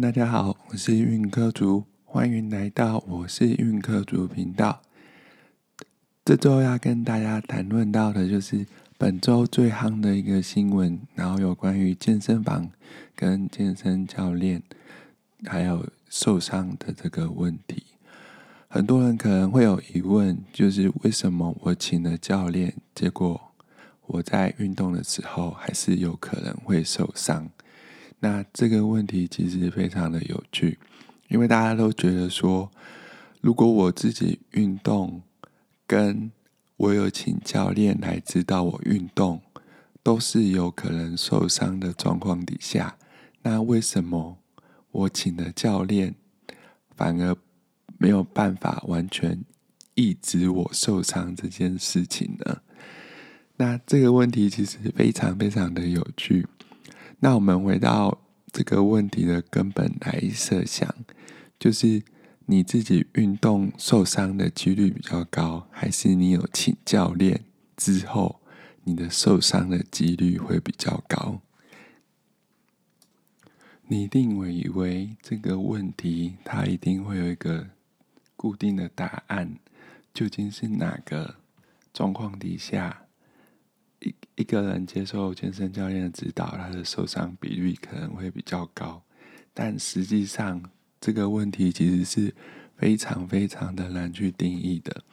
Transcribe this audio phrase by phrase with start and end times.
[0.00, 4.80] 大家好，我是运科族，欢迎来到我是运科族频道。
[6.24, 8.64] 这周要跟大家谈论到的就是
[8.96, 12.70] 本周最夯的一个新闻，然后有关于健身房
[13.14, 14.62] 跟健身教练
[15.44, 17.84] 还有受伤的这个问题。
[18.68, 23.38] 很多人可能会有疑问，就是为什么我请了教练，结果
[24.06, 27.50] 我在运动的时候还是有可能会受伤？
[28.20, 30.78] 那这个问题其实非常的有趣，
[31.28, 32.70] 因为大家都觉得说，
[33.40, 35.22] 如果我自己运动，
[35.86, 36.30] 跟
[36.76, 39.40] 我有请教练来指导我运动，
[40.02, 42.96] 都是有可能受伤的状况底下，
[43.42, 44.38] 那为什么
[44.90, 46.14] 我请的教练
[46.94, 47.36] 反而
[47.98, 49.42] 没有办法完全
[49.94, 52.60] 抑制我受伤这件事情呢？
[53.56, 56.46] 那这个问题其实非常非常的有趣。
[57.22, 58.18] 那我们回到
[58.50, 60.94] 这个问题的根本来设想，
[61.58, 62.02] 就是
[62.46, 67.44] 你自己运动受伤的几率比较高，还是你有请教练
[67.76, 68.40] 之后，
[68.84, 71.42] 你的受伤的几率会比较高？
[73.88, 77.68] 你一定会以为这个问题它一定会有一个
[78.34, 79.58] 固定的答案，
[80.14, 81.34] 究竟是哪个
[81.92, 83.02] 状况底下？
[84.00, 89.02] 一一个人接受健身教练的指导，他的受伤比率可能会比较高，
[89.54, 90.62] 但实际上
[91.00, 92.34] 这个问题其实是
[92.76, 95.04] 非常非常的难去定义的，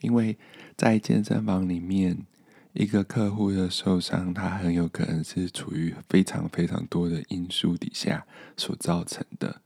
[0.00, 0.36] 因为
[0.76, 2.26] 在健身房里面，
[2.72, 9.60] 一个客户的受伤，他很有可能是处于非常非常多的因素底下所造成的。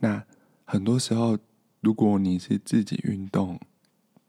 [0.00, 0.24] 那
[0.64, 1.38] 很多时候，
[1.80, 3.60] 如果你是自己运动，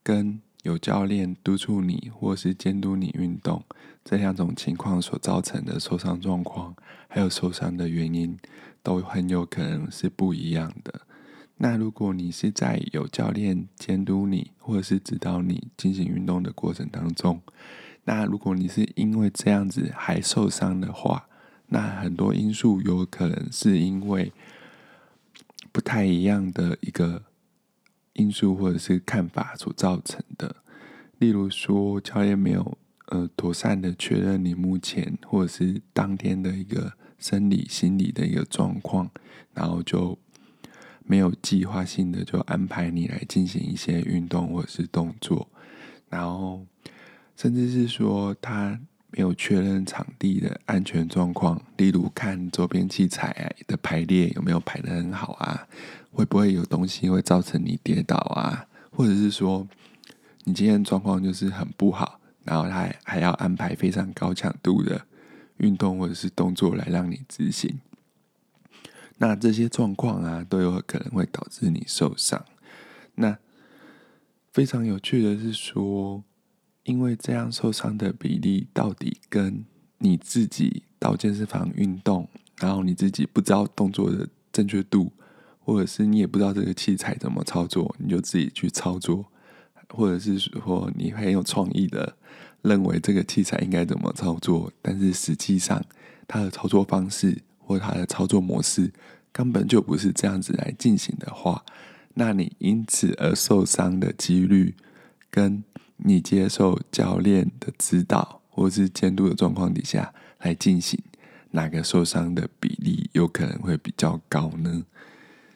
[0.03, 3.63] 跟有教练督促你，或是监督你运动，
[4.03, 6.75] 这两种情况所造成的受伤状况，
[7.07, 8.37] 还有受伤的原因，
[8.83, 11.01] 都很有可能是不一样的。
[11.57, 17.41] 那如果你是在有教练监督你，或者是指导你进行运动的过程当中，
[18.03, 21.27] 那如果你是因为这样子还受伤的话，
[21.67, 24.33] 那很多因素有可能是因为
[25.71, 27.23] 不太一样的一个。
[28.19, 30.53] 因素或者是看法所造成的，
[31.19, 39.09] 例如说教练没有呃妥善的确认你目前或者是当天的一个生理心理的一个状况，
[39.53, 40.17] 然后就
[41.05, 45.47] 没有计划性的就安排你来进行一些运动或者是动作，
[46.09, 46.65] 然后
[47.35, 48.79] 甚至是说他
[49.11, 55.67] 没有确认场地的安全状况，例如看周边器材的排列有没有排的很好啊。
[56.11, 58.65] 会不会有东西会造成你跌倒啊？
[58.91, 59.67] 或者是说，
[60.43, 65.05] 你今天状况就是很不好，然后他还要安排非常高强度的
[65.57, 67.79] 运动或者是动作来让你执行。
[69.19, 72.43] 那这些状况啊，都有可能会导致你受伤。
[73.15, 73.37] 那
[74.51, 76.23] 非常有趣的是说，
[76.89, 79.63] 因为这样受伤的比例到底跟
[79.99, 82.27] 你自己到健身房运动，
[82.57, 85.11] 然后你自己不知道动作的正确度。
[85.61, 89.23] 或者是你也不知道这个器材怎么操作，你就自己去操作，
[89.89, 92.15] 或者是说你很有创意的
[92.63, 95.79] 认为这个器材应该怎么操作，但是实际上
[96.27, 98.91] 它的操作方式或它的操作模式
[99.31, 101.63] 根本就不是这样子来进行的话，
[102.15, 104.73] 那你因此而受伤的几率，
[105.29, 105.63] 跟
[105.97, 111.01] 你接受教练的指导或是监督的状况底下来进行，
[111.51, 114.85] 哪个受伤的比例有可能会比较高呢？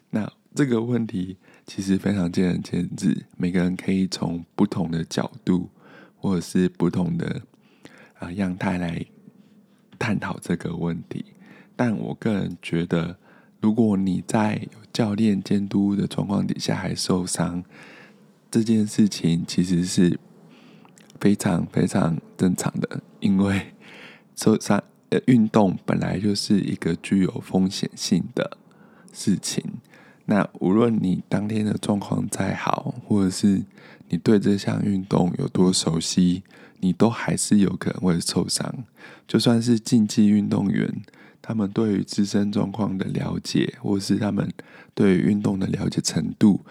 [0.09, 5.69] 那这个问题其实非常见仁见智，每个人可以从不同的角度
[6.15, 7.41] 或者是不同的
[8.19, 9.05] 啊样态来
[9.97, 11.25] 探讨这个问题。
[11.75, 13.17] 但我个人觉得，
[13.59, 17.63] 如果你在有教练监督的状况底下还受伤，
[18.53, 20.19] 这件事情其实是
[21.19, 23.73] 非常非常正常的，因为
[24.35, 28.55] 受伤呃运动本来就是一个具有风险性的
[29.11, 29.63] 事情。
[30.25, 33.63] 那无论你当天的状况再好，或者是
[34.09, 36.43] 你对这项运动有多熟悉，
[36.81, 38.85] 你都还是有可能会受伤。
[39.27, 41.01] 就算是竞技运动员，
[41.41, 44.47] 他们对于自身状况的了解，或是他们
[44.93, 46.63] 对于运动的了解程度，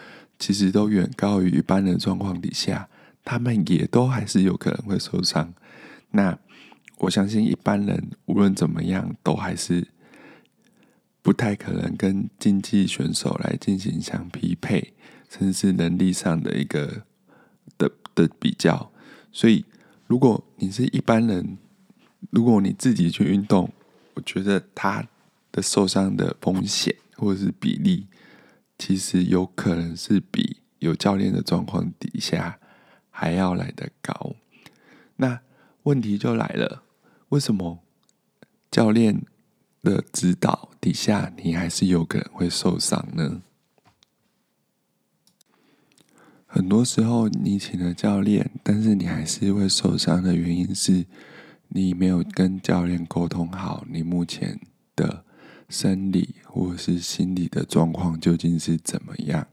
[0.43, 2.89] 其实都远高于一般的状况底下，
[3.25, 5.55] 他们也都还是有可能会受伤。
[6.11, 6.37] 那
[6.99, 9.87] 我相信一般人无论怎么样，都还是。
[11.25, 14.93] 不太可能跟竞技选手来进行相匹配，
[15.31, 17.05] 甚至是能力上的一个
[17.79, 18.91] 的的比较。
[19.31, 19.65] 所以，
[20.09, 21.57] 如果你是一般人，
[22.31, 23.73] 如果你自己去运动，
[24.15, 25.07] 我觉得他
[25.53, 28.09] 的受伤的风险或者是比例，
[28.85, 32.59] 其实有可能是比有教练的状况底下
[33.11, 34.35] 还要来得高。
[35.15, 35.41] 那
[35.85, 36.83] 问题就来了，
[37.29, 37.79] 为什么
[38.73, 39.23] 教练
[39.85, 43.43] 的指导底下，你还是有可能会受伤呢？
[46.45, 51.07] 很多时候，你请了教练，但是你还是会受伤的原因是，
[51.69, 54.59] 你没有跟教练沟通好你目前
[54.97, 55.25] 的
[55.69, 59.47] 生理或是心理的状况究竟是怎么样，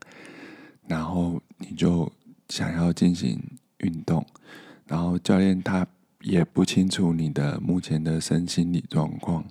[0.88, 2.12] 然后你就
[2.50, 3.40] 想要进行
[3.78, 4.26] 运动。
[4.86, 5.86] 然后教练他
[6.22, 9.46] 也不清楚你的目前的身心理状况，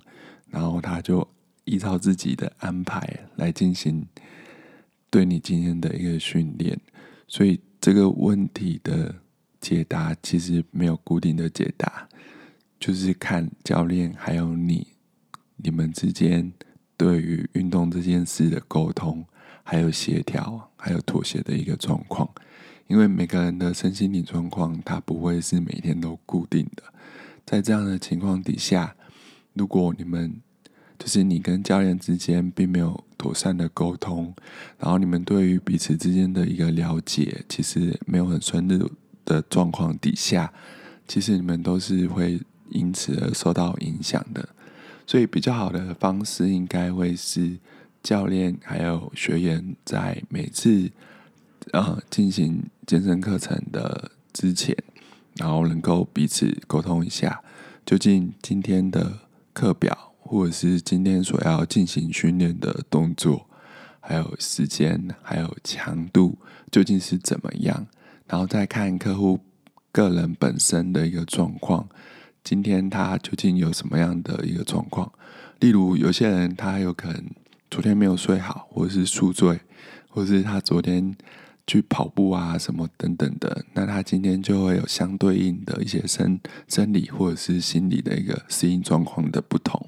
[0.49, 1.27] 然后他就
[1.63, 3.01] 依照自己的安排
[3.37, 4.05] 来进行
[5.09, 6.79] 对你今天的一个训练，
[7.27, 9.15] 所以这个问题的
[9.61, 12.07] 解答其实没有固定的解答，
[12.79, 14.85] 就是看教练还有你
[15.63, 16.51] 你们之间
[16.97, 19.25] 对于运动这件事的沟通，
[19.63, 22.29] 还有协调，还有妥协的一个状况。
[22.87, 26.83] 因为每个人的身心理状况，它不会是每天都固定的。
[27.45, 28.95] 在这样的情况底下，
[29.53, 30.41] 如果你们
[30.97, 34.33] 就是你跟教练之间并没有妥善的沟通，
[34.77, 38.89] 然后你们对于彼此之间的一个了解，其实没有很深入
[39.23, 40.51] 的状况底下，
[41.07, 44.49] 其实你们都是会因此而受到影响的。
[45.09, 47.57] 所以，比较好的方式应该会是
[48.03, 50.91] 教练还有学员在每次。
[51.71, 54.75] 呃，进行健身课程的之前，
[55.35, 57.43] 然后能够彼此沟通一下，
[57.85, 59.19] 究竟今天的
[59.53, 63.47] 课表或者是今天所要进行训练的动作，
[63.99, 66.37] 还有时间，还有强度
[66.71, 67.85] 究竟是怎么样，
[68.27, 69.39] 然后再看客户
[69.91, 71.87] 个人本身的一个状况，
[72.43, 75.11] 今天他究竟有什么样的一个状况？
[75.59, 77.23] 例如，有些人他有可能
[77.69, 79.59] 昨天没有睡好，或者是宿醉，
[80.07, 81.15] 或是他昨天。
[81.67, 89.87] 去跑步啊，什么等等的，那他今天就会有相对应的一些生生理或者是心理的一个适应状况的不同。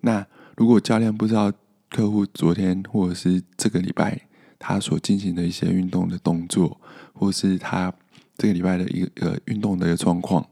[0.00, 0.26] 那
[0.56, 1.52] 如果教练不知道
[1.90, 4.18] 客户昨天或者是这个礼拜
[4.58, 6.80] 他所进行的一些运动的动作，
[7.12, 7.92] 或是他
[8.38, 10.48] 这个礼拜的一个运动的一个状况，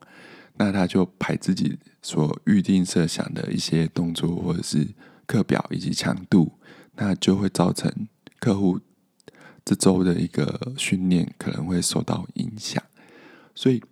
[0.58, 4.88] 那他就排自己所预定设想的一些动作或者是
[5.26, 6.52] 课表以及强度，
[6.96, 8.08] 那就会造成
[8.38, 8.80] 客户。
[9.64, 12.82] 这周的一个训练可能会受到影响，
[13.54, 13.82] 所以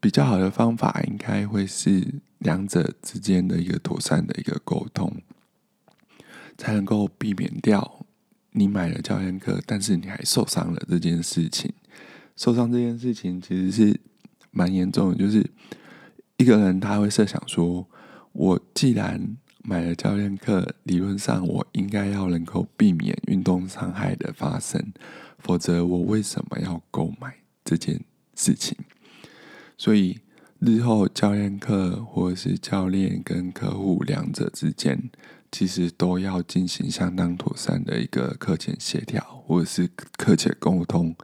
[0.00, 5.22] 比较好的方法应该会是两者之间的一个妥善的一个沟通，
[6.58, 8.04] 才能够避免掉
[8.50, 11.72] 你买了教练课，但是你还受伤了这件事情。
[12.36, 14.00] 受伤这件事情其实是
[14.50, 15.48] 蛮严重的，就是
[16.36, 17.88] 一个人他会设想说，
[18.32, 24.92] 我既然买了教练课，理论上我应该要能够避免运动伤害的发生，
[25.38, 28.00] 否则我为什么要购买这件
[28.34, 28.76] 事情？
[29.78, 30.18] 所以
[30.58, 35.10] 日后教练课或是教练跟客户两者之间，
[35.52, 41.14] 其实都要进行相当妥善的一个课前协调，或者是课前沟通，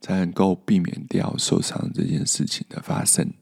[0.00, 3.32] 才能够避免掉受伤这件事情的发生。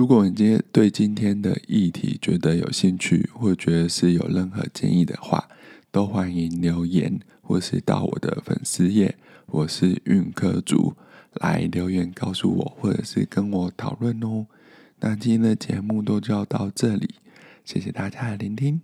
[0.00, 5.46] 如果你今天对今天的议题觉得有兴趣，或觉得是有任何建议的话，
[5.90, 9.14] 都欢迎留言，或是到我的粉丝页，
[9.48, 10.94] 我是运科主
[11.34, 14.46] 来留言告诉我，或者是跟我讨论哦。
[15.00, 17.16] 那今天的节目都就要到这里，
[17.66, 18.80] 谢谢大家的聆听。